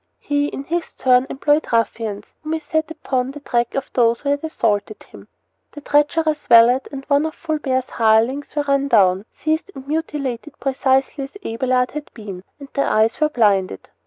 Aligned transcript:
He, 0.17 0.47
in 0.47 0.63
his 0.63 0.93
turn, 0.93 1.27
employed 1.29 1.67
ruffians 1.71 2.33
whom 2.41 2.53
he 2.53 2.59
set 2.59 2.89
upon 2.89 3.29
the 3.29 3.39
track 3.39 3.75
of 3.75 3.91
those 3.93 4.21
who 4.21 4.29
had 4.29 4.43
assaulted 4.43 5.03
him. 5.03 5.27
The 5.73 5.81
treacherous 5.81 6.47
valet 6.47 6.79
and 6.91 7.05
one 7.05 7.23
of 7.23 7.35
Fulbert's 7.35 7.91
hirelings 7.91 8.55
were 8.55 8.63
run 8.63 8.87
down, 8.87 9.25
seized, 9.31 9.69
and 9.75 9.87
mutilated 9.87 10.59
precisely 10.59 11.25
as 11.25 11.37
Abelard 11.45 11.91
had 11.91 12.11
been; 12.15 12.43
and 12.59 12.67
their 12.73 12.87
eyes 12.89 13.19
were 13.21 13.29
blinded. 13.29 13.91